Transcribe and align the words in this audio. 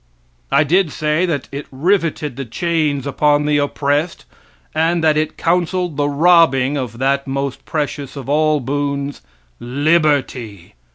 I 0.51 0.63
did 0.63 0.91
say 0.91 1.27
that 1.27 1.47
it 1.51 1.67
riveted 1.71 2.35
the 2.35 2.43
chains 2.43 3.05
upon 3.05 3.45
the 3.45 3.59
oppressed, 3.59 4.25
and 4.73 5.03
that 5.03 5.15
it 5.15 5.37
counseled 5.37 5.95
the 5.95 6.09
robbing 6.09 6.75
of 6.75 6.97
that 6.97 7.27
most 7.27 7.65
precious 7.65 8.15
of 8.15 8.27
all 8.27 8.59
boons 8.61 9.21
Liberty. 9.59 10.73